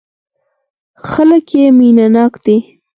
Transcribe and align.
خلک 1.07 1.47
يې 1.57 1.65
مينه 1.77 2.05
ناک 2.15 2.33
دي. 2.45 2.57